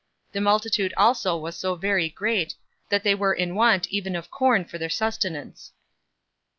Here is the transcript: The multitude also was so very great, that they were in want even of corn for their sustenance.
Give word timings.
The 0.31 0.41
multitude 0.41 0.95
also 0.97 1.37
was 1.37 1.55
so 1.55 1.75
very 1.75 2.09
great, 2.09 2.55
that 2.89 3.03
they 3.03 3.13
were 3.13 3.35
in 3.35 3.53
want 3.53 3.85
even 3.89 4.15
of 4.15 4.31
corn 4.31 4.65
for 4.65 4.79
their 4.79 4.89
sustenance. 4.89 5.73